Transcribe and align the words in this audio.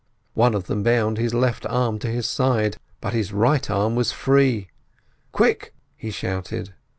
One 0.33 0.55
of 0.55 0.63
them 0.63 0.81
bound 0.81 1.19
his 1.19 1.31
left 1.31 1.63
arm 1.67 1.99
to 1.99 2.07
his 2.07 2.25
side, 2.27 2.77
but 3.01 3.13
his 3.13 3.31
right 3.31 3.69
arm 3.69 3.93
was 3.93 4.11
free. 4.11 4.69
"Quick!" 5.31 5.75
he 5.95 6.09
shouted. 6.09 6.73